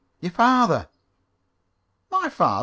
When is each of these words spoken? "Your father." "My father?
"Your 0.19 0.31
father." 0.31 0.89
"My 2.09 2.27
father? 2.29 2.59